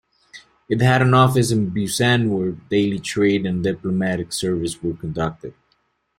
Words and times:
It 0.67 0.81
had 0.81 1.03
an 1.03 1.13
office 1.13 1.51
in 1.51 1.69
Busan 1.69 2.29
where 2.29 2.53
daily 2.53 2.97
trade 2.97 3.45
and 3.45 3.63
diplomatic 3.63 4.33
service 4.33 4.81
were 4.81 4.95
conducted. 4.95 5.53